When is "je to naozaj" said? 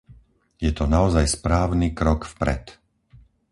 0.65-1.25